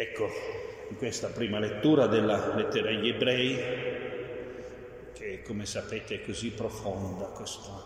Ecco, 0.00 0.30
in 0.88 0.96
questa 0.96 1.28
prima 1.28 1.58
lettura 1.58 2.06
della 2.06 2.54
lettera 2.54 2.88
agli 2.88 3.10
ebrei, 3.10 3.54
che 5.12 5.42
come 5.42 5.66
sapete 5.66 6.14
è 6.14 6.24
così 6.24 6.52
profonda 6.52 7.26
questa 7.26 7.84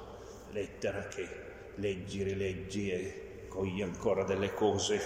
lettera 0.52 1.08
che 1.08 1.28
leggi, 1.74 2.22
rileggi 2.22 2.92
e 2.92 3.46
cogli 3.48 3.82
ancora 3.82 4.22
delle 4.22 4.54
cose, 4.54 5.00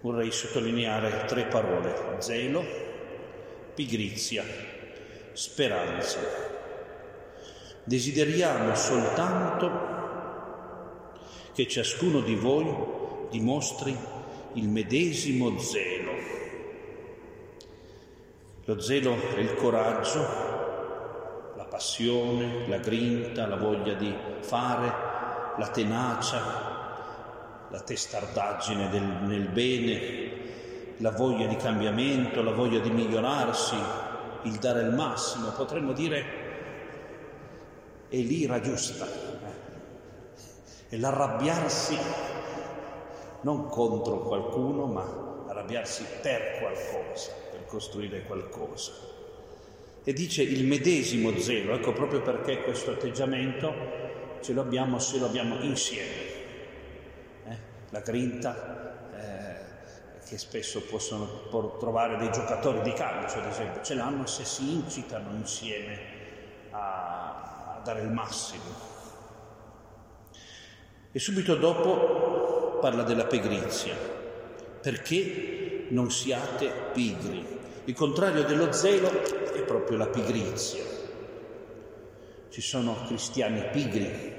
vorrei 0.00 0.32
sottolineare 0.32 1.26
tre 1.26 1.44
parole, 1.44 2.16
zelo, 2.18 2.64
pigrizia, 3.72 4.42
speranza. 5.32 6.18
Desideriamo 7.84 8.74
soltanto 8.74 9.70
che 11.54 11.68
ciascuno 11.68 12.18
di 12.18 12.34
voi 12.34 12.66
dimostri 13.30 14.17
il 14.58 14.68
medesimo 14.68 15.56
zelo. 15.58 16.12
Lo 18.64 18.80
zelo 18.80 19.16
è 19.34 19.38
il 19.38 19.54
coraggio, 19.54 20.20
la 21.56 21.64
passione, 21.64 22.66
la 22.66 22.78
grinta, 22.78 23.46
la 23.46 23.56
voglia 23.56 23.94
di 23.94 24.12
fare, 24.40 24.92
la 25.56 25.68
tenacia, 25.68 27.66
la 27.70 27.80
testardaggine 27.80 28.90
del, 28.90 29.02
nel 29.02 29.48
bene, 29.48 30.30
la 30.98 31.12
voglia 31.12 31.46
di 31.46 31.56
cambiamento, 31.56 32.42
la 32.42 32.52
voglia 32.52 32.80
di 32.80 32.90
migliorarsi, 32.90 33.76
il 34.42 34.56
dare 34.56 34.82
il 34.82 34.92
massimo, 34.92 35.50
potremmo 35.50 35.92
dire 35.92 36.46
è 38.08 38.16
l'ira 38.16 38.60
giusta, 38.60 39.06
è 40.88 40.96
l'arrabbiarsi 40.96 41.96
non 43.42 43.68
contro 43.68 44.20
qualcuno, 44.20 44.86
ma 44.86 45.44
arrabbiarsi 45.48 46.04
per 46.20 46.58
qualcosa, 46.58 47.32
per 47.50 47.64
costruire 47.66 48.22
qualcosa. 48.24 48.92
E 50.04 50.12
dice 50.12 50.42
il 50.42 50.64
medesimo 50.64 51.36
zelo, 51.38 51.74
ecco 51.74 51.92
proprio 51.92 52.22
perché 52.22 52.62
questo 52.62 52.92
atteggiamento 52.92 53.74
ce 54.40 54.52
lo 54.52 54.62
abbiamo 54.62 54.98
se 54.98 55.18
lo 55.18 55.26
abbiamo 55.26 55.60
insieme. 55.60 56.14
Eh? 57.46 57.56
La 57.90 58.00
grinta, 58.00 59.10
eh, 59.14 60.26
che 60.26 60.38
spesso 60.38 60.82
possono 60.82 61.48
trovare 61.78 62.16
dei 62.16 62.30
giocatori 62.30 62.80
di 62.82 62.92
calcio, 62.92 63.38
ad 63.38 63.46
esempio, 63.46 63.82
ce 63.82 63.94
l'hanno 63.94 64.26
se 64.26 64.44
si 64.44 64.72
incitano 64.72 65.30
insieme 65.34 65.98
a, 66.70 67.76
a 67.76 67.80
dare 67.84 68.00
il 68.00 68.10
massimo. 68.10 68.96
E 71.10 71.18
subito 71.18 71.56
dopo 71.56 72.27
parla 72.78 73.02
della 73.02 73.26
pigrizia, 73.26 73.94
perché 74.80 75.86
non 75.88 76.10
siate 76.10 76.70
pigri. 76.92 77.56
Il 77.84 77.94
contrario 77.94 78.44
dello 78.44 78.72
zelo 78.72 79.08
è 79.52 79.62
proprio 79.62 79.96
la 79.96 80.08
pigrizia. 80.08 80.82
Ci 82.50 82.60
sono 82.60 82.96
cristiani 83.06 83.68
pigri, 83.70 84.34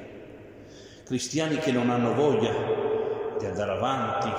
cristiani 1.05 1.57
che 1.57 1.71
non 1.71 1.89
hanno 1.89 2.13
voglia 2.13 2.53
di 3.37 3.45
andare 3.45 3.71
avanti, 3.71 4.29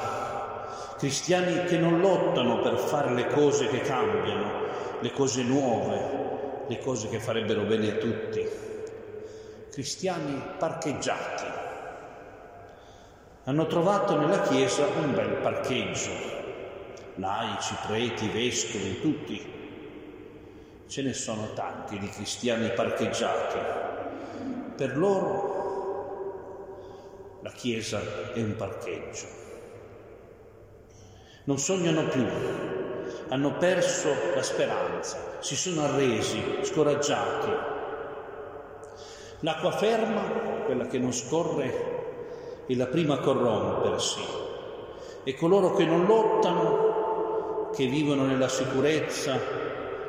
cristiani 0.98 1.64
che 1.64 1.78
non 1.78 2.00
lottano 2.00 2.60
per 2.60 2.76
fare 2.78 3.14
le 3.14 3.26
cose 3.28 3.68
che 3.68 3.80
cambiano, 3.80 4.66
le 5.00 5.12
cose 5.12 5.42
nuove, 5.42 6.64
le 6.68 6.78
cose 6.78 7.08
che 7.08 7.20
farebbero 7.20 7.62
bene 7.62 7.92
a 7.92 7.96
tutti, 7.96 8.46
cristiani 9.70 10.42
parcheggiati 10.58 11.59
hanno 13.44 13.66
trovato 13.66 14.18
nella 14.18 14.42
chiesa 14.42 14.86
un 14.86 15.14
bel 15.14 15.36
parcheggio, 15.36 16.10
laici, 17.14 17.74
preti, 17.86 18.28
vescovi, 18.28 19.00
tutti. 19.00 19.58
Ce 20.86 21.02
ne 21.02 21.14
sono 21.14 21.52
tanti 21.54 21.98
di 21.98 22.08
cristiani 22.08 22.68
parcheggiati. 22.70 23.58
Per 24.76 24.96
loro 24.96 25.50
la 27.42 27.50
chiesa 27.50 28.00
è 28.34 28.42
un 28.42 28.56
parcheggio. 28.56 29.26
Non 31.44 31.58
sognano 31.58 32.08
più, 32.08 32.26
hanno 33.28 33.56
perso 33.56 34.14
la 34.34 34.42
speranza, 34.42 35.16
si 35.40 35.56
sono 35.56 35.84
arresi, 35.84 36.58
scoraggiati. 36.60 37.50
L'acqua 39.40 39.70
ferma, 39.72 40.20
quella 40.66 40.86
che 40.86 40.98
non 40.98 41.14
scorre, 41.14 41.99
è 42.72 42.76
la 42.76 42.86
prima 42.86 43.14
a 43.14 43.18
corrompersi 43.18 44.20
e 45.24 45.34
coloro 45.34 45.74
che 45.74 45.84
non 45.84 46.06
lottano, 46.06 47.70
che 47.74 47.86
vivono 47.86 48.24
nella 48.26 48.46
sicurezza, 48.46 49.38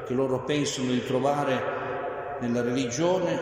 che 0.05 0.13
loro 0.13 0.43
pensano 0.43 0.91
di 0.91 1.03
trovare 1.03 2.37
nella 2.39 2.61
religione, 2.61 3.39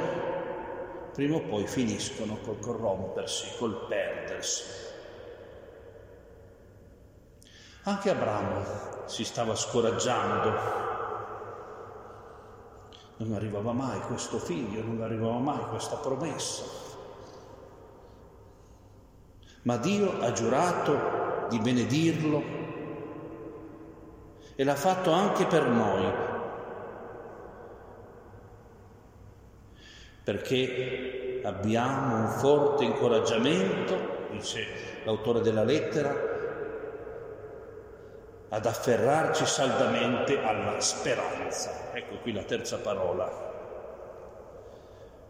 prima 1.13 1.35
o 1.35 1.41
poi 1.41 1.68
finiscono 1.68 2.38
col 2.46 2.59
corrompersi, 2.59 3.57
col 3.57 3.88
perdersi. 3.90 4.63
Anche 7.84 8.09
Abramo 8.09 8.63
si 9.06 9.25
stava 9.25 9.53
scoraggiando. 9.53 10.78
Non 13.18 13.34
arrivava 13.34 13.74
mai 13.74 14.00
questo 14.01 14.38
figlio, 14.38 14.81
non 14.81 15.01
arrivava 15.01 15.40
mai 15.40 15.59
questa 15.68 15.97
promessa 15.97 16.89
ma 19.69 19.78
Dio 19.78 20.19
ha 20.19 20.31
giurato 20.31 21.46
di 21.50 21.59
benedirlo 21.59 22.44
e 24.56 24.63
l'ha 24.63 24.74
fatto 24.74 25.12
anche 25.12 25.46
per 25.46 25.68
noi, 25.68 26.12
perché 30.24 31.41
abbiamo 31.44 32.16
un 32.16 32.30
forte 32.30 32.84
incoraggiamento, 32.84 34.25
dice 34.31 34.66
l'autore 35.03 35.41
della 35.41 35.63
lettera, 35.63 36.16
ad 38.50 38.66
afferrarci 38.66 39.46
saldamente 39.46 40.44
alla 40.44 40.81
speranza. 40.81 41.91
Ecco 41.94 42.18
qui 42.24 42.34
la 42.34 42.41
terza 42.41 42.80
parola. 42.80 43.30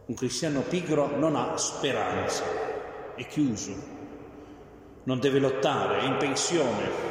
Un 0.06 0.16
cristiano 0.16 0.62
pigro 0.62 1.08
non 1.18 1.36
ha 1.36 1.58
speranza, 1.58 2.46
è 3.16 3.28
chiuso, 3.28 3.98
non 5.04 5.20
deve 5.20 5.40
lottare, 5.40 6.00
è 6.00 6.04
in 6.06 6.18
pensione. 6.18 7.08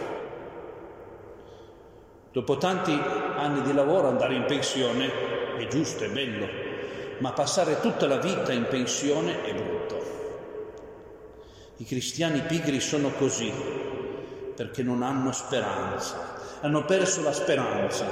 Dopo 2.30 2.56
tanti 2.58 2.92
anni 2.92 3.62
di 3.62 3.72
lavoro 3.72 4.08
andare 4.08 4.34
in 4.34 4.44
pensione 4.44 5.56
è 5.56 5.66
giusto, 5.66 6.04
è 6.04 6.10
bello, 6.10 6.46
ma 7.18 7.32
passare 7.32 7.80
tutta 7.80 8.06
la 8.06 8.18
vita 8.18 8.52
in 8.52 8.66
pensione 8.68 9.42
è 9.44 9.54
brutto. 9.54 9.96
I 11.78 11.84
cristiani 11.84 12.40
pigri 12.42 12.80
sono 12.80 13.10
così 13.10 13.52
perché 14.54 14.82
non 14.82 15.02
hanno 15.02 15.32
speranza, 15.32 16.36
hanno 16.60 16.84
perso 16.84 17.22
la 17.22 17.32
speranza, 17.32 18.06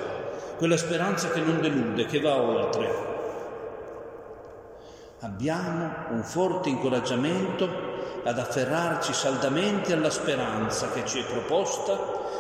quella 0.57 0.77
speranza 0.77 1.31
che 1.31 1.41
non 1.41 1.61
delude, 1.61 2.07
che 2.07 2.21
va 2.21 2.41
oltre. 2.41 3.15
Abbiamo 5.21 5.93
un 6.11 6.23
forte 6.23 6.69
incoraggiamento 6.69 7.86
ad 8.27 8.39
afferrarci 8.41 9.13
saldamente 9.13 9.93
alla 9.93 10.11
speranza 10.11 10.91
che 10.91 11.07
ci 11.07 11.21
è 11.21 11.25
proposta, 11.25 11.97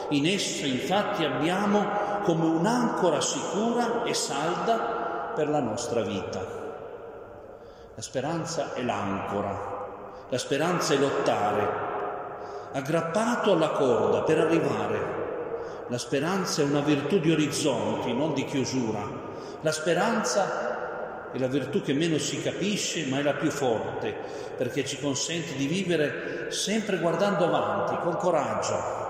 in 0.08 0.26
essa 0.26 0.66
infatti 0.66 1.24
abbiamo 1.24 2.20
come 2.24 2.44
un'ancora 2.44 3.20
sicura 3.20 4.02
e 4.02 4.12
salda 4.12 5.32
per 5.34 5.48
la 5.48 5.60
nostra 5.60 6.00
vita. 6.00 6.44
La 7.94 8.02
speranza 8.02 8.74
è 8.74 8.82
l'ancora, 8.82 10.24
la 10.28 10.38
speranza 10.38 10.92
è 10.92 10.96
lottare, 10.96 11.68
aggrappato 12.72 13.52
alla 13.52 13.70
corda 13.70 14.22
per 14.22 14.40
arrivare. 14.40 15.14
La 15.88 15.98
speranza 15.98 16.62
è 16.62 16.64
una 16.64 16.80
virtù 16.80 17.20
di 17.20 17.30
orizzonti, 17.30 18.12
non 18.12 18.34
di 18.34 18.44
chiusura. 18.44 19.02
La 19.60 19.70
speranza 19.70 20.75
è 21.36 21.38
la 21.38 21.46
virtù 21.48 21.82
che 21.82 21.92
meno 21.92 22.18
si 22.18 22.40
capisce, 22.40 23.06
ma 23.06 23.18
è 23.18 23.22
la 23.22 23.34
più 23.34 23.50
forte, 23.50 24.14
perché 24.56 24.84
ci 24.84 24.98
consente 24.98 25.54
di 25.54 25.66
vivere 25.66 26.50
sempre 26.50 26.98
guardando 26.98 27.44
avanti, 27.44 27.96
con 28.02 28.16
coraggio. 28.16 29.04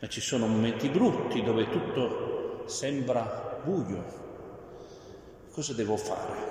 Ma 0.00 0.08
ci 0.08 0.20
sono 0.20 0.46
momenti 0.46 0.88
brutti 0.88 1.42
dove 1.42 1.68
tutto 1.68 2.64
sembra 2.66 3.58
buio. 3.62 4.18
Cosa 5.50 5.72
devo 5.72 5.96
fare? 5.96 6.48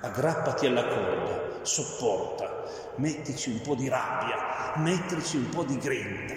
Aggrappati 0.00 0.66
alla 0.66 0.86
corda, 0.86 1.60
sopporta, 1.62 2.64
mettici 2.96 3.50
un 3.50 3.60
po' 3.60 3.74
di 3.74 3.88
rabbia, 3.88 4.72
mettici 4.76 5.36
un 5.36 5.48
po' 5.50 5.64
di 5.64 5.78
grinta. 5.78 6.34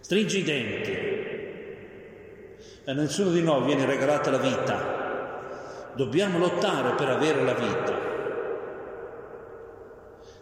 Stringi 0.00 0.38
i 0.38 0.44
denti, 0.44 1.15
a 2.88 2.92
nessuno 2.92 3.30
di 3.30 3.42
noi 3.42 3.64
viene 3.64 3.84
regalata 3.84 4.30
la 4.30 4.38
vita. 4.38 5.92
Dobbiamo 5.94 6.38
lottare 6.38 6.94
per 6.94 7.08
avere 7.08 7.42
la 7.42 7.54
vita. 7.54 8.14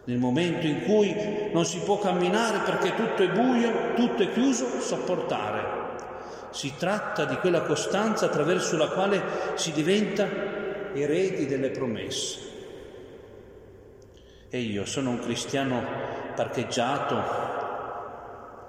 nel 0.07 0.19
momento 0.19 0.67
in 0.67 0.83
cui 0.83 1.49
non 1.51 1.65
si 1.65 1.79
può 1.79 1.97
camminare 1.97 2.59
perché 2.59 2.93
tutto 2.93 3.23
è 3.23 3.29
buio, 3.29 3.93
tutto 3.95 4.21
è 4.21 4.31
chiuso, 4.31 4.79
sopportare. 4.79 5.83
Si 6.51 6.75
tratta 6.77 7.25
di 7.25 7.35
quella 7.37 7.63
costanza 7.63 8.27
attraverso 8.27 8.77
la 8.77 8.89
quale 8.89 9.19
si 9.55 9.71
diventa 9.71 10.27
eredi 10.93 11.47
delle 11.47 11.71
promesse. 11.71 12.39
E 14.49 14.59
io 14.59 14.85
sono 14.85 15.09
un 15.09 15.19
cristiano 15.19 15.81
parcheggiato, 16.35 17.15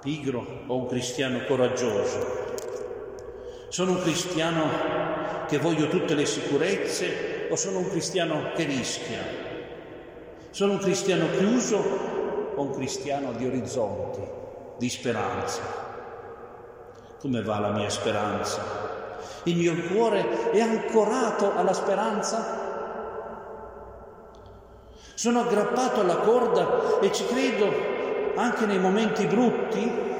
pigro 0.01 0.63
o 0.65 0.75
un 0.75 0.87
cristiano 0.87 1.43
coraggioso? 1.45 2.46
Sono 3.69 3.91
un 3.91 4.01
cristiano 4.01 5.45
che 5.47 5.57
voglio 5.57 5.89
tutte 5.89 6.15
le 6.15 6.25
sicurezze 6.25 7.47
o 7.49 7.55
sono 7.57 7.79
un 7.79 7.89
cristiano 7.89 8.51
che 8.55 8.63
rischia? 8.63 9.19
Sono 10.51 10.73
un 10.73 10.77
cristiano 10.79 11.27
chiuso 11.37 11.77
o 12.55 12.61
un 12.61 12.71
cristiano 12.71 13.33
di 13.33 13.45
orizzonti, 13.45 14.21
di 14.77 14.89
speranza? 14.89 15.61
Come 17.19 17.41
va 17.43 17.59
la 17.59 17.71
mia 17.71 17.89
speranza? 17.89 18.61
Il 19.43 19.57
mio 19.57 19.75
cuore 19.91 20.51
è 20.51 20.61
ancorato 20.61 21.53
alla 21.53 21.73
speranza? 21.73 22.65
Sono 25.13 25.41
aggrappato 25.41 25.99
alla 25.99 26.17
corda 26.17 26.99
e 27.01 27.11
ci 27.11 27.25
credo 27.25 27.69
anche 28.35 28.65
nei 28.65 28.79
momenti 28.79 29.25
brutti? 29.25 30.15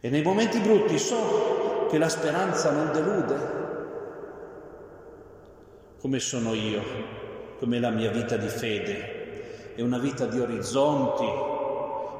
E 0.00 0.10
nei 0.10 0.22
momenti 0.22 0.58
brutti 0.60 0.98
so 0.98 1.86
che 1.90 1.98
la 1.98 2.08
speranza 2.08 2.70
non 2.70 2.92
delude? 2.92 3.58
come 6.00 6.20
sono 6.20 6.54
io, 6.54 6.82
come 7.58 7.80
la 7.80 7.90
mia 7.90 8.10
vita 8.10 8.36
di 8.36 8.48
fede. 8.48 9.74
È 9.74 9.80
una 9.80 9.98
vita 9.98 10.26
di 10.26 10.38
orizzonti, 10.38 11.26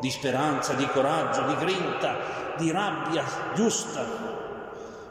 di 0.01 0.11
speranza, 0.11 0.75
di 0.75 0.87
coraggio, 0.87 1.47
di 1.47 1.57
grinta, 1.57 2.55
di 2.57 2.71
rabbia 2.71 3.25
giusta, 3.55 4.05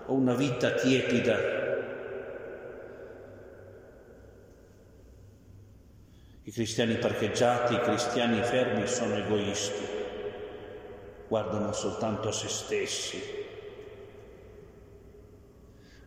o 0.05 0.13
una 0.13 0.33
vita 0.33 0.71
tiepida. 0.71 1.55
I 6.43 6.51
cristiani 6.51 6.95
parcheggiati, 6.95 7.73
i 7.73 7.81
cristiani 7.81 8.41
fermi 8.41 8.87
sono 8.87 9.15
egoisti, 9.15 9.96
guardano 11.27 11.73
soltanto 11.73 12.31
se 12.31 12.47
stessi, 12.47 13.21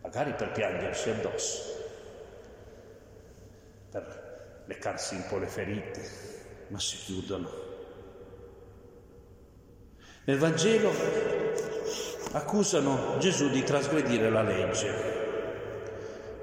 magari 0.03 0.33
per 0.35 0.53
piangersi 0.53 1.11
addosso 1.11 1.79
per 3.91 4.63
leccarsi 4.67 5.17
un 5.17 5.25
po' 5.29 5.39
le 5.39 5.47
ferite, 5.47 6.01
ma 6.69 6.79
si 6.79 6.97
chiudono. 6.97 7.69
Nel 10.25 10.39
Vangelo 10.39 10.93
accusano 12.33 13.19
Gesù 13.19 13.51
di 13.51 13.65
trasgredire 13.65 14.31
la 14.31 14.43
legge, 14.43 15.19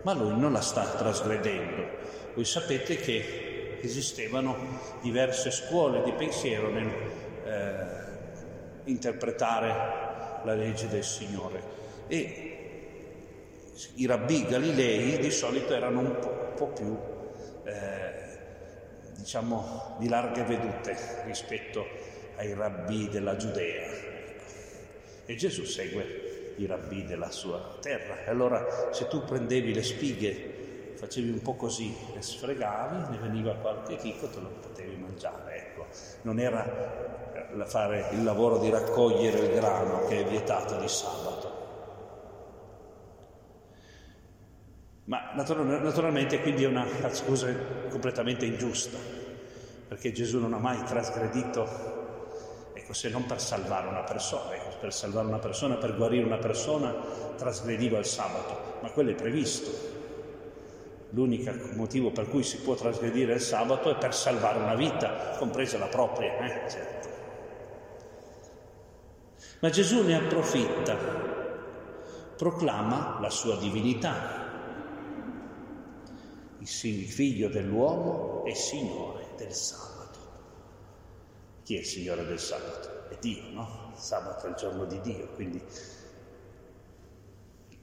ma 0.01 0.13
lui 0.13 0.37
non 0.37 0.51
la 0.51 0.61
sta 0.61 0.83
trasgredendo. 0.83 2.05
Voi 2.33 2.45
sapete 2.45 2.97
che 2.97 3.79
esistevano 3.81 4.79
diverse 5.01 5.51
scuole 5.51 6.03
di 6.03 6.11
pensiero 6.11 6.69
nel 6.69 6.87
eh, 7.45 7.86
interpretare 8.87 9.95
la 10.43 10.53
legge 10.53 10.87
del 10.87 11.03
Signore 11.03 11.61
e 12.07 12.57
i 13.95 14.05
rabbì 14.05 14.45
galilei 14.45 15.17
di 15.19 15.31
solito 15.31 15.73
erano 15.73 15.99
un 15.99 16.19
po', 16.19 16.47
un 16.49 16.53
po 16.55 16.67
più 16.67 16.97
eh, 17.63 18.17
diciamo 19.17 19.97
di 19.99 20.07
larghe 20.07 20.43
vedute 20.43 20.95
rispetto 21.25 21.85
ai 22.37 22.53
rabbi 22.53 23.09
della 23.09 23.35
Giudea. 23.35 23.89
E 25.25 25.35
Gesù 25.35 25.63
segue 25.65 26.53
i 26.57 26.65
rabbi 26.65 27.03
della 27.03 27.29
sua 27.29 27.77
terra. 27.81 28.23
E 28.23 28.29
allora 28.29 28.89
se 28.91 29.07
tu 29.07 29.23
prendevi 29.23 29.73
le 29.73 29.83
spighe, 29.83 30.93
facevi 30.95 31.29
un 31.29 31.41
po' 31.41 31.55
così, 31.55 31.93
le 32.13 32.21
sfregavi, 32.21 33.11
ne 33.11 33.17
veniva 33.17 33.55
qualche 33.55 33.97
chicco, 33.97 34.27
te 34.27 34.39
lo 34.39 34.49
potevi 34.61 34.95
mangiare. 34.95 35.57
Ecco. 35.57 35.85
Non 36.21 36.39
era 36.39 37.26
fare 37.65 38.09
il 38.11 38.23
lavoro 38.23 38.57
di 38.57 38.69
raccogliere 38.69 39.39
il 39.39 39.53
grano 39.53 40.05
che 40.05 40.25
è 40.25 40.27
vietato 40.27 40.77
di 40.77 40.87
sabato. 40.87 41.57
Ma 45.05 45.31
naturalmente 45.33 46.41
quindi 46.41 46.65
è 46.65 46.67
una 46.67 46.85
scusa 47.11 47.47
completamente 47.89 48.45
ingiusta, 48.45 48.97
perché 49.87 50.11
Gesù 50.11 50.37
non 50.39 50.53
ha 50.53 50.57
mai 50.57 50.83
trasgredito, 50.83 51.65
ecco, 52.73 52.91
se 52.91 53.09
non 53.09 53.25
per 53.25 53.39
salvare 53.39 53.87
una 53.87 54.03
persona, 54.03 54.53
ecco, 54.53 54.75
per 54.81 54.93
salvare 54.93 55.27
una 55.27 55.39
persona, 55.39 55.75
per 55.75 55.95
guarire 55.95 56.25
una 56.25 56.39
persona, 56.39 56.93
trasgrediva 57.37 57.97
il 57.97 58.05
sabato, 58.05 58.79
ma 58.81 58.89
quello 58.89 59.11
è 59.11 59.15
previsto. 59.15 59.95
L'unico 61.11 61.53
motivo 61.75 62.11
per 62.11 62.27
cui 62.27 62.43
si 62.43 62.57
può 62.57 62.75
trasgredire 62.75 63.35
il 63.35 63.39
sabato 63.39 63.89
è 63.89 63.95
per 63.95 64.13
salvare 64.13 64.59
una 64.59 64.75
vita, 64.75 65.35
compresa 65.37 65.77
la 65.77 65.87
propria, 65.87 66.37
eh? 66.37 66.69
certo. 66.69 66.96
Ma 69.59 69.69
Gesù 69.69 70.03
ne 70.03 70.15
approfitta, 70.15 70.95
proclama 72.37 73.19
la 73.19 73.29
sua 73.29 73.57
divinità, 73.57 74.45
il 76.59 77.07
figlio 77.07 77.49
dell'uomo 77.49 78.43
e 78.45 78.53
Signore 78.53 79.29
del 79.37 79.53
sabato. 79.53 80.19
Chi 81.63 81.75
è 81.75 81.79
il 81.79 81.85
Signore 81.85 82.25
del 82.25 82.39
sabato? 82.39 83.09
È 83.09 83.17
Dio, 83.19 83.43
no? 83.51 83.91
Sabato 83.95 84.45
è 84.45 84.49
il 84.49 84.55
giorno 84.55 84.85
di 84.85 85.01
Dio, 85.01 85.27
quindi 85.33 85.61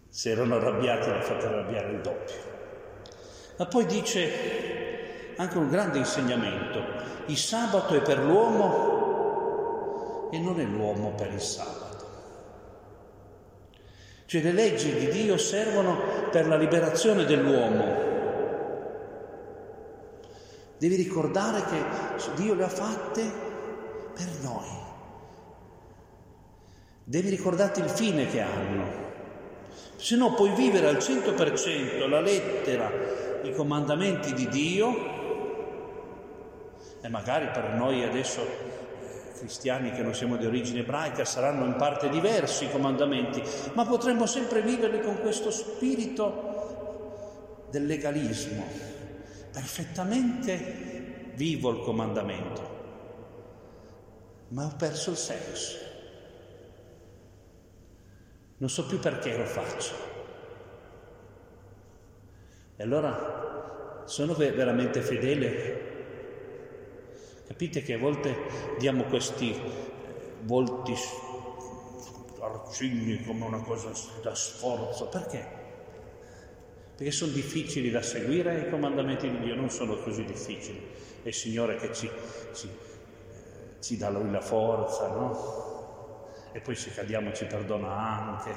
se 0.08 0.30
erano 0.30 0.56
arrabbiati 0.56 1.08
l'ha 1.08 1.22
fatto 1.22 1.46
arrabbiare 1.46 1.90
il 1.92 2.00
doppio. 2.00 2.52
Ma 3.56 3.66
poi 3.66 3.84
dice 3.86 5.34
anche 5.36 5.58
un 5.58 5.68
grande 5.68 5.98
insegnamento, 5.98 6.80
il 7.26 7.36
sabato 7.36 7.94
è 7.94 8.02
per 8.02 8.18
l'uomo 8.18 8.93
e 10.34 10.38
non 10.38 10.58
è 10.58 10.64
l'uomo 10.64 11.12
per 11.12 11.32
il 11.32 11.40
sabato. 11.40 11.92
Cioè 14.26 14.42
le 14.42 14.52
leggi 14.52 14.92
di 14.92 15.08
Dio 15.08 15.36
servono 15.36 16.28
per 16.30 16.48
la 16.48 16.56
liberazione 16.56 17.24
dell'uomo, 17.24 18.12
Devi 20.84 20.96
ricordare 20.96 21.64
che 21.64 22.34
Dio 22.34 22.52
le 22.52 22.64
ha 22.64 22.68
fatte 22.68 23.22
per 24.12 24.26
noi. 24.42 24.68
Devi 27.04 27.30
ricordarti 27.30 27.80
il 27.80 27.88
fine 27.88 28.26
che 28.26 28.40
hanno. 28.40 29.02
Se 29.96 30.16
no 30.16 30.34
puoi 30.34 30.50
vivere 30.50 30.88
al 30.88 30.96
100% 30.96 32.06
la 32.06 32.20
lettera, 32.20 32.90
i 33.44 33.52
comandamenti 33.54 34.34
di 34.34 34.46
Dio 34.48 35.12
e 37.00 37.08
magari 37.08 37.46
per 37.46 37.70
noi 37.74 38.02
adesso 38.02 38.42
cristiani 39.36 39.92
che 39.92 40.02
non 40.02 40.14
siamo 40.14 40.36
di 40.36 40.46
origine 40.46 40.80
ebraica 40.80 41.24
saranno 41.24 41.66
in 41.66 41.76
parte 41.76 42.08
diversi 42.08 42.64
i 42.64 42.70
comandamenti, 42.70 43.42
ma 43.74 43.84
potremmo 43.84 44.26
sempre 44.26 44.62
viverli 44.62 45.00
con 45.00 45.20
questo 45.20 45.50
spirito 45.50 47.66
del 47.70 47.86
legalismo, 47.86 48.64
perfettamente 49.52 51.32
vivo 51.34 51.70
il 51.70 51.82
comandamento, 51.82 52.72
ma 54.48 54.66
ho 54.66 54.74
perso 54.78 55.10
il 55.10 55.16
senso. 55.16 55.76
Non 58.56 58.70
so 58.70 58.86
più 58.86 59.00
perché 59.00 59.36
lo 59.36 59.44
faccio. 59.44 60.12
E 62.76 62.82
allora 62.82 64.02
sono 64.04 64.34
veramente 64.34 65.00
fedele? 65.00 65.93
Capite 67.46 67.82
che 67.82 67.94
a 67.94 67.98
volte 67.98 68.34
diamo 68.78 69.04
questi 69.04 69.52
eh, 69.52 69.58
volti 70.42 70.94
arcigni 72.40 73.22
come 73.24 73.44
una 73.44 73.60
cosa 73.60 73.90
da 74.22 74.34
sforzo. 74.34 75.08
Perché? 75.08 75.62
perché 76.94 77.10
sono 77.10 77.32
difficili 77.32 77.90
da 77.90 78.02
seguire 78.02 78.60
i 78.60 78.70
comandamenti 78.70 79.28
di 79.28 79.40
Dio 79.40 79.56
non 79.56 79.68
sono 79.68 79.96
così 79.96 80.24
difficili. 80.24 80.80
È 81.22 81.28
il 81.28 81.34
Signore 81.34 81.76
che 81.76 81.92
ci, 81.92 82.08
ci, 82.54 82.68
eh, 82.68 83.82
ci 83.82 83.96
dà 83.96 84.10
Lui 84.10 84.30
la 84.30 84.40
forza, 84.40 85.08
no? 85.08 86.32
E 86.52 86.60
poi 86.60 86.76
se 86.76 86.92
cadiamo 86.92 87.32
ci 87.32 87.46
perdona 87.46 87.88
anche. 87.96 88.50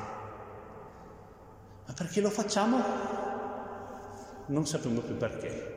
Ma 1.88 1.94
perché 1.94 2.22
lo 2.22 2.29
facciamo? 2.29 2.77
Non 4.48 4.67
sappiamo 4.67 5.00
più 5.01 5.17
perché. 5.17 5.75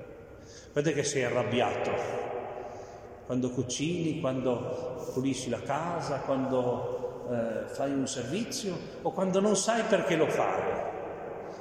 Vede 0.75 0.93
che 0.93 1.03
sei 1.03 1.25
arrabbiato 1.25 2.40
quando 3.31 3.51
cucini, 3.51 4.19
quando 4.19 5.13
pulisci 5.15 5.51
la 5.51 5.63
casa, 5.63 6.17
quando 6.19 7.29
eh, 7.31 7.69
fai 7.69 7.93
un 7.93 8.09
servizio 8.09 8.77
o 9.03 9.13
quando 9.13 9.39
non 9.39 9.55
sai 9.55 9.83
perché 9.85 10.17
lo 10.17 10.27
fai 10.27 10.89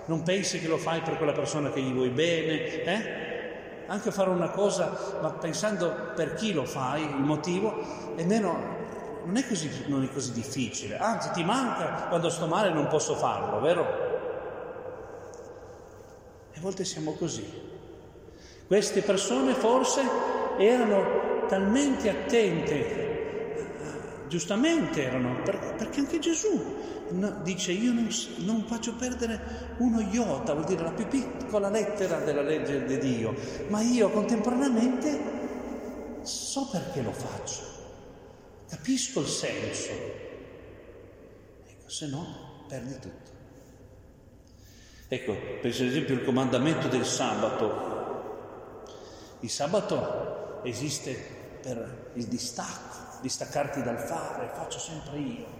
non 0.07 0.23
pensi 0.23 0.59
che 0.59 0.67
lo 0.67 0.77
fai 0.77 1.01
per 1.01 1.17
quella 1.17 1.31
persona 1.31 1.69
che 1.69 1.79
gli 1.81 1.93
vuoi 1.93 2.09
bene, 2.09 2.83
eh? 2.83 3.85
anche 3.85 4.09
fare 4.09 4.31
una 4.31 4.49
cosa, 4.49 4.97
ma 5.21 5.29
pensando 5.29 6.11
per 6.15 6.33
chi 6.33 6.53
lo 6.53 6.65
fai, 6.65 7.03
il 7.03 7.21
motivo, 7.21 8.15
è 8.15 8.23
meno, 8.23 8.57
non 9.25 9.37
è 9.37 9.47
così, 9.47 9.69
non 9.85 10.03
è 10.03 10.11
così 10.11 10.31
difficile. 10.31 10.97
Anzi, 10.97 11.29
ti 11.33 11.43
manca 11.43 12.07
quando 12.07 12.31
sto 12.31 12.47
male 12.47 12.71
non 12.71 12.87
posso 12.87 13.13
farlo, 13.13 13.59
vero? 13.59 13.85
E 16.51 16.57
a 16.57 16.61
volte 16.61 16.83
siamo 16.85 17.13
così. 17.13 17.67
Queste 18.65 19.03
persone 19.03 19.53
forse 19.53 20.01
erano 20.57 21.28
talmente 21.49 22.09
attente, 22.09 23.07
giustamente 24.29 25.03
erano, 25.03 25.41
perché 25.43 25.99
anche 25.99 26.19
Gesù 26.19 26.77
dice 27.41 27.71
io 27.71 27.91
non, 27.91 28.07
non, 28.37 28.63
faccio 28.67 28.93
perdere 28.93 29.75
uno 29.79 29.99
iota, 29.99 30.53
vuol 30.53 30.65
dire 30.65 30.83
la 30.83 30.91
più 30.91 31.07
piccola 31.07 31.69
lettera 31.69 32.19
della 32.19 32.43
legge 32.43 32.85
di 32.85 32.99
Dio, 32.99 33.35
ma 33.69 33.81
io 33.81 34.09
contemporaneamente 34.11 35.37
so 36.21 36.67
perché 36.71 37.01
lo 37.01 37.11
faccio, 37.11 37.61
capisco 38.69 39.21
il 39.21 39.27
senso. 39.27 39.91
Ecco, 41.67 41.89
se 41.89 42.07
no 42.07 42.65
perdi 42.67 42.93
tutto. 42.93 43.37
Ecco, 45.07 45.33
per 45.33 45.71
esempio 45.71 46.13
il 46.13 46.23
comandamento 46.23 46.87
del 46.87 47.05
sabato. 47.05 47.97
Il 49.39 49.49
sabato 49.49 50.61
esiste 50.63 51.38
per 51.61 52.11
il 52.13 52.25
distacco, 52.25 53.19
distaccarti 53.21 53.81
dal 53.81 53.99
fare, 53.99 54.51
faccio 54.53 54.79
sempre 54.79 55.17
io. 55.17 55.57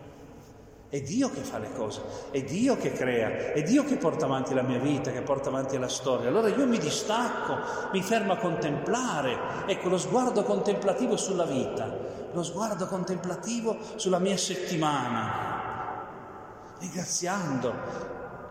È 0.90 1.00
Dio 1.02 1.30
che 1.30 1.42
fa 1.42 1.60
le 1.60 1.72
cose, 1.74 2.02
è 2.32 2.42
Dio 2.42 2.76
che 2.76 2.92
crea, 2.92 3.54
è 3.54 3.62
Dio 3.62 3.84
che 3.84 3.98
porta 3.98 4.26
avanti 4.26 4.56
la 4.56 4.64
mia 4.64 4.80
vita, 4.80 5.12
che 5.12 5.22
porta 5.22 5.50
avanti 5.50 5.78
la 5.78 5.88
storia. 5.88 6.30
Allora 6.30 6.48
io 6.48 6.66
mi 6.66 6.80
distacco, 6.80 7.58
mi 7.92 8.02
fermo 8.02 8.34
a 8.34 8.38
contemplare, 8.38 9.38
ecco 9.68 9.88
lo 9.88 10.00
sguardo 10.00 10.42
contemplativo 10.44 11.16
sulla 11.16 11.46
vita, 11.46 11.96
lo 12.32 12.42
sguardo 12.42 12.88
contemplativo 12.88 13.78
sulla 13.98 14.18
mia 14.18 14.36
settimana, 14.36 16.08
ringraziando, 16.80 17.74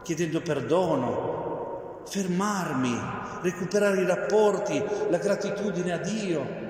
chiedendo 0.03 0.41
perdono, 0.41 2.03
fermarmi, 2.07 3.01
recuperare 3.43 4.01
i 4.01 4.07
rapporti, 4.07 4.81
la 5.09 5.19
gratitudine 5.19 5.93
a 5.93 5.99
Dio. 5.99 6.68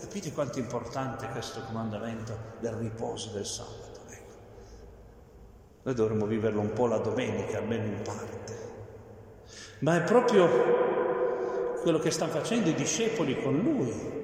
Capite 0.00 0.32
quanto 0.32 0.58
è 0.58 0.60
importante 0.60 1.28
questo 1.28 1.62
comandamento 1.62 2.36
del 2.60 2.72
riposo 2.72 3.30
del 3.30 3.46
sabato? 3.46 3.94
Noi 5.84 5.94
dovremmo 5.94 6.24
viverlo 6.24 6.60
un 6.60 6.72
po' 6.72 6.86
la 6.86 6.96
domenica, 6.96 7.58
almeno 7.58 7.84
in 7.84 8.00
parte. 8.02 8.72
Ma 9.80 9.96
è 9.96 10.02
proprio 10.02 10.48
quello 11.82 11.98
che 11.98 12.10
stanno 12.10 12.32
facendo 12.32 12.70
i 12.70 12.74
discepoli 12.74 13.42
con 13.42 13.58
lui. 13.58 14.22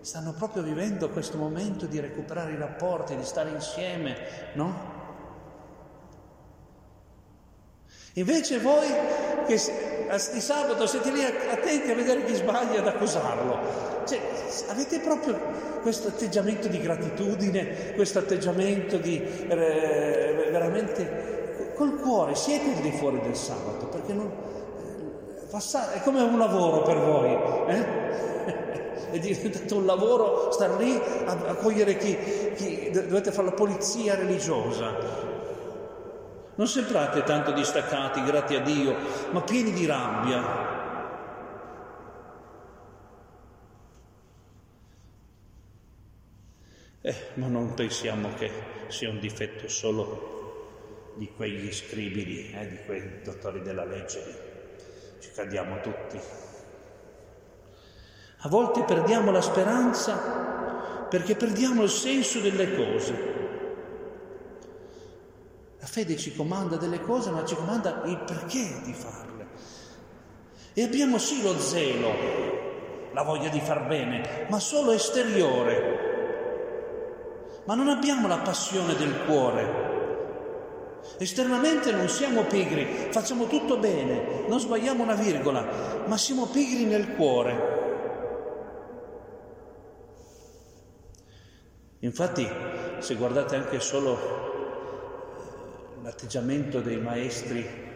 Stanno 0.00 0.32
proprio 0.32 0.62
vivendo 0.62 1.10
questo 1.10 1.36
momento 1.36 1.84
di 1.84 2.00
recuperare 2.00 2.52
i 2.52 2.56
rapporti, 2.56 3.14
di 3.14 3.24
stare 3.24 3.50
insieme, 3.50 4.16
no? 4.54 4.98
Invece 8.14 8.58
voi 8.58 8.88
che 9.46 9.58
di 10.32 10.40
sabato 10.40 10.86
siete 10.86 11.12
lì 11.12 11.22
attenti 11.22 11.90
a 11.90 11.94
vedere 11.94 12.24
chi 12.24 12.34
sbaglia 12.34 12.80
ad 12.80 12.86
accusarlo. 12.88 13.58
Cioè, 14.04 14.20
avete 14.68 14.98
proprio 14.98 15.38
questo 15.82 16.08
atteggiamento 16.08 16.66
di 16.66 16.80
gratitudine, 16.80 17.92
questo 17.94 18.18
atteggiamento 18.18 18.96
di 18.96 19.22
eh, 19.22 20.48
veramente 20.50 21.72
col 21.76 22.00
cuore, 22.00 22.34
siete 22.34 22.80
di 22.80 22.90
fuori 22.90 23.20
del 23.20 23.36
sabato, 23.36 23.86
perché 23.86 24.12
non, 24.12 24.30
eh, 25.48 25.94
è 25.94 26.02
come 26.02 26.22
un 26.22 26.38
lavoro 26.38 26.82
per 26.82 26.98
voi. 26.98 27.32
Eh? 27.68 28.08
è 29.12 29.18
diventato 29.18 29.76
un 29.76 29.86
lavoro 29.86 30.50
star 30.50 30.76
lì 30.76 31.00
a, 31.24 31.38
a 31.46 31.54
cogliere 31.54 31.96
chi, 31.96 32.16
chi 32.56 32.90
dovete 32.90 33.30
fare 33.30 33.46
la 33.46 33.54
polizia 33.54 34.14
religiosa 34.16 35.29
non 36.60 36.68
sembrate 36.68 37.22
tanto 37.22 37.52
distaccati, 37.52 38.22
grati 38.22 38.54
a 38.54 38.60
Dio, 38.60 38.94
ma 39.30 39.40
pieni 39.40 39.72
di 39.72 39.86
rabbia. 39.86 40.68
Eh, 47.00 47.14
ma 47.36 47.46
non 47.46 47.72
pensiamo 47.72 48.34
che 48.34 48.50
sia 48.88 49.08
un 49.08 49.18
difetto 49.20 49.68
solo 49.68 51.14
di 51.16 51.32
quegli 51.34 51.72
scribili, 51.72 52.52
eh, 52.52 52.68
di 52.68 52.78
quei 52.84 53.22
dottori 53.24 53.62
della 53.62 53.86
legge. 53.86 55.16
Ci 55.18 55.30
cadiamo 55.32 55.80
tutti. 55.80 56.20
A 58.42 58.48
volte 58.50 58.84
perdiamo 58.84 59.30
la 59.30 59.40
speranza 59.40 61.06
perché 61.08 61.36
perdiamo 61.36 61.84
il 61.84 61.88
senso 61.88 62.38
delle 62.38 62.76
cose. 62.76 63.40
Fede 65.90 66.16
ci 66.16 66.32
comanda 66.36 66.76
delle 66.76 67.00
cose, 67.00 67.30
ma 67.30 67.44
ci 67.44 67.56
comanda 67.56 68.02
il 68.04 68.16
perché 68.18 68.80
di 68.84 68.92
farle. 68.92 69.48
E 70.72 70.84
abbiamo 70.84 71.18
sì 71.18 71.42
lo 71.42 71.58
zelo, 71.58 72.12
la 73.12 73.24
voglia 73.24 73.48
di 73.48 73.58
far 73.58 73.88
bene, 73.88 74.46
ma 74.48 74.60
solo 74.60 74.92
esteriore. 74.92 75.98
Ma 77.64 77.74
non 77.74 77.88
abbiamo 77.88 78.28
la 78.28 78.38
passione 78.38 78.94
del 78.94 79.24
cuore. 79.26 79.88
Esternamente 81.18 81.90
non 81.90 82.08
siamo 82.08 82.44
pigri, 82.44 83.08
facciamo 83.10 83.48
tutto 83.48 83.76
bene, 83.78 84.44
non 84.46 84.60
sbagliamo 84.60 85.02
una 85.02 85.16
virgola, 85.16 86.04
ma 86.06 86.16
siamo 86.16 86.46
pigri 86.46 86.84
nel 86.84 87.16
cuore. 87.16 87.78
Infatti, 91.98 92.48
se 93.00 93.14
guardate 93.16 93.56
anche 93.56 93.80
solo 93.80 94.49
l'atteggiamento 96.02 96.80
dei 96.80 96.98
maestri 96.98 97.88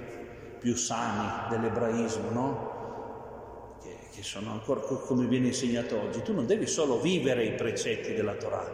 più 0.59 0.75
sani 0.77 1.49
dell'ebraismo, 1.51 2.31
no? 2.31 3.79
Che, 3.83 4.09
che 4.13 4.23
sono 4.23 4.53
ancora 4.53 4.81
come 4.81 5.27
viene 5.27 5.49
insegnato 5.49 6.01
oggi. 6.01 6.23
Tu 6.23 6.33
non 6.33 6.47
devi 6.47 6.67
solo 6.67 7.01
vivere 7.01 7.45
i 7.45 7.55
precetti 7.55 8.15
della 8.15 8.35
Torah, 8.35 8.71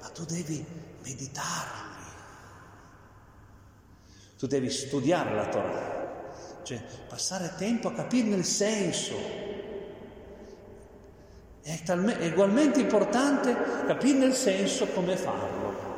ma 0.00 0.08
tu 0.08 0.24
devi 0.24 0.64
meditarli. 1.02 1.82
Tu 4.36 4.46
devi 4.46 4.68
studiare 4.70 5.34
la 5.34 5.48
Torah, 5.48 6.62
cioè 6.64 6.82
passare 7.08 7.54
tempo 7.56 7.88
a 7.88 7.92
capirne 7.92 8.34
il 8.36 8.44
senso. 8.44 9.14
È, 11.62 11.80
talme, 11.82 12.18
è 12.18 12.26
ugualmente 12.30 12.80
importante 12.80 13.56
capirne 13.86 14.26
il 14.26 14.34
senso 14.34 14.86
come 14.88 15.16
farlo. 15.16 15.93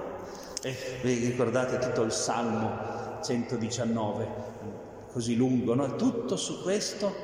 E 0.66 0.74
vi 1.00 1.26
ricordate 1.26 1.78
tutto 1.78 2.02
il 2.02 2.10
Salmo 2.10 3.20
119, 3.22 4.26
così 5.12 5.36
lungo, 5.36 5.76
no? 5.76 5.94
tutto 5.94 6.36
su 6.36 6.60
questo, 6.60 7.14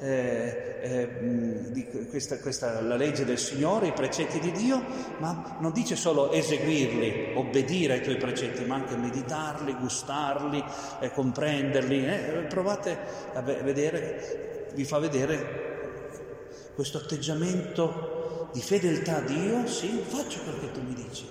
eh, 0.00 0.80
eh, 0.82 2.06
questa, 2.10 2.40
questa, 2.40 2.80
la 2.80 2.96
legge 2.96 3.24
del 3.24 3.38
Signore, 3.38 3.86
i 3.86 3.92
precetti 3.92 4.40
di 4.40 4.50
Dio, 4.50 4.82
ma 5.18 5.58
non 5.60 5.70
dice 5.70 5.94
solo 5.94 6.32
eseguirli, 6.32 7.34
obbedire 7.36 7.92
ai 7.92 8.02
tuoi 8.02 8.16
precetti, 8.16 8.64
ma 8.64 8.74
anche 8.74 8.96
meditarli, 8.96 9.74
gustarli, 9.74 10.64
eh, 10.98 11.12
comprenderli. 11.12 12.04
Eh. 12.04 12.46
Provate 12.48 12.98
a 13.32 13.42
vedere, 13.42 14.70
vi 14.74 14.84
fa 14.84 14.98
vedere 14.98 16.72
questo 16.74 16.98
atteggiamento 16.98 18.48
di 18.52 18.60
fedeltà 18.60 19.18
a 19.18 19.20
Dio, 19.20 19.68
sì, 19.68 20.02
faccio 20.04 20.40
che 20.58 20.72
tu 20.72 20.82
mi 20.82 20.94
dici, 20.94 21.28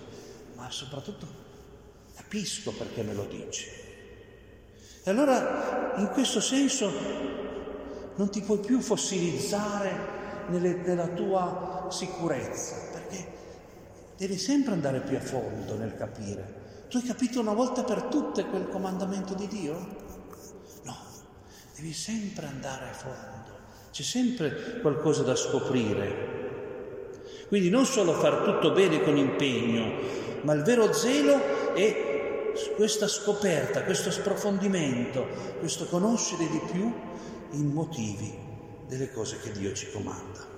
ma 0.56 0.72
soprattutto 0.72 1.47
capisco 2.28 2.72
perché 2.72 3.04
me 3.04 3.14
lo 3.14 3.24
dici. 3.24 3.70
E 5.04 5.10
allora 5.10 5.94
in 5.96 6.10
questo 6.10 6.42
senso 6.42 6.92
non 8.16 8.30
ti 8.30 8.42
puoi 8.42 8.60
più 8.60 8.82
fossilizzare 8.82 10.16
nelle, 10.50 10.74
nella 10.74 11.08
tua 11.08 11.88
sicurezza, 11.90 12.76
perché 12.92 13.28
devi 14.18 14.38
sempre 14.38 14.74
andare 14.74 15.00
più 15.00 15.16
a 15.16 15.22
fondo 15.22 15.78
nel 15.78 15.96
capire. 15.96 16.66
Tu 16.90 16.98
hai 16.98 17.04
capito 17.04 17.40
una 17.40 17.54
volta 17.54 17.84
per 17.84 18.04
tutte 18.04 18.46
quel 18.46 18.68
comandamento 18.68 19.34
di 19.34 19.48
Dio? 19.48 19.74
No, 20.84 20.98
devi 21.76 21.94
sempre 21.94 22.48
andare 22.48 22.90
a 22.90 22.94
fondo, 22.94 23.58
c'è 23.92 24.04
sempre 24.04 24.82
qualcosa 24.82 25.24
da 25.24 25.36
scoprire. 25.36 26.36
Quindi 27.48 27.70
non 27.70 27.86
solo 27.86 28.12
far 28.12 28.44
tutto 28.44 28.74
bene 28.74 29.02
con 29.02 29.16
impegno, 29.16 30.26
ma 30.42 30.52
il 30.54 30.64
vero 30.64 30.92
zelo 30.92 31.74
è 31.74 32.07
questa 32.76 33.08
scoperta, 33.08 33.84
questo 33.84 34.12
sprofondimento, 34.12 35.28
questo 35.60 35.86
conoscere 35.86 36.48
di 36.50 36.62
più 36.72 36.94
i 37.52 37.64
motivi 37.64 38.36
delle 38.88 39.12
cose 39.12 39.40
che 39.40 39.52
Dio 39.52 39.74
ci 39.74 39.92
comanda. 39.92 40.57